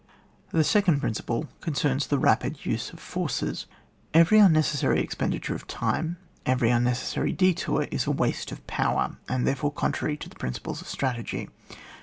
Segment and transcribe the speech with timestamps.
[0.49, 3.65] The second principle concerns the rapid use of the forcea
[4.15, 9.71] Every unnecessaiy expenditure of time, every unnecessary detour, is a waste of power, and therefore
[9.71, 11.49] contrary to the principles of strategy.